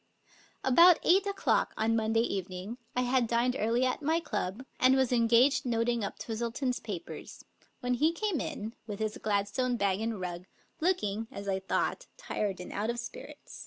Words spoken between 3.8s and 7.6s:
at my club, and was engaged noting up Twistle ton's papers,